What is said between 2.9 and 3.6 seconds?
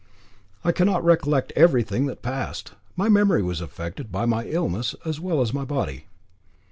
My memory